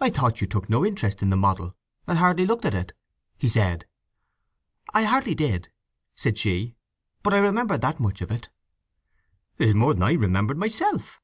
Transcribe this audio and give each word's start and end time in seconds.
"I 0.00 0.10
thought 0.10 0.40
you 0.40 0.48
took 0.48 0.68
no 0.68 0.84
interest 0.84 1.22
in 1.22 1.30
the 1.30 1.36
model, 1.36 1.76
and 2.08 2.18
hardly 2.18 2.44
looked 2.46 2.64
at 2.64 2.74
it?" 2.74 2.94
he 3.38 3.48
said. 3.48 3.86
"I 4.92 5.04
hardly 5.04 5.36
did," 5.36 5.68
said 6.16 6.36
she, 6.36 6.74
"but 7.22 7.32
I 7.32 7.38
remembered 7.38 7.80
that 7.82 8.00
much 8.00 8.20
of 8.22 8.32
it." 8.32 8.48
"It 9.58 9.68
is 9.68 9.74
more 9.76 9.94
than 9.94 10.02
I 10.02 10.10
had 10.10 10.20
remembered 10.20 10.58
myself." 10.58 11.20